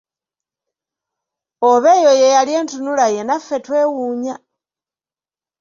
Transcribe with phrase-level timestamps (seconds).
[1.69, 4.35] Oba eyo ye yali entunula ye naffe twewuunya!